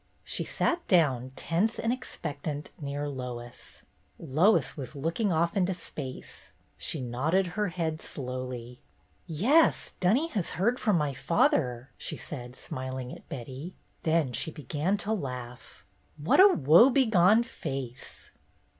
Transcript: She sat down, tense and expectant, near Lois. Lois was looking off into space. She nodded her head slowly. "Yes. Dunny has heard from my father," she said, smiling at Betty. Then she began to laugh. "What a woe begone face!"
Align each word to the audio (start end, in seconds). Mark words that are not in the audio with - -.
She 0.23 0.43
sat 0.43 0.87
down, 0.87 1.31
tense 1.35 1.77
and 1.77 1.93
expectant, 1.93 2.71
near 2.81 3.07
Lois. 3.07 3.83
Lois 4.17 4.75
was 4.75 4.95
looking 4.95 5.31
off 5.31 5.55
into 5.55 5.75
space. 5.75 6.49
She 6.75 6.99
nodded 6.99 7.45
her 7.53 7.67
head 7.67 8.01
slowly. 8.01 8.81
"Yes. 9.27 9.93
Dunny 9.99 10.29
has 10.29 10.53
heard 10.53 10.79
from 10.79 10.97
my 10.97 11.13
father," 11.13 11.91
she 11.99 12.17
said, 12.17 12.55
smiling 12.55 13.13
at 13.13 13.29
Betty. 13.29 13.75
Then 14.01 14.33
she 14.33 14.49
began 14.49 14.97
to 15.05 15.13
laugh. 15.13 15.85
"What 16.17 16.39
a 16.39 16.47
woe 16.47 16.89
begone 16.89 17.43
face!" 17.43 18.31